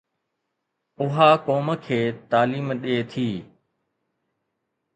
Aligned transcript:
اها 1.03 1.29
قوم 1.47 1.67
کي 1.85 1.99
تعليم 2.31 2.67
ڏئي 2.81 2.99
ٿي. 3.11 3.29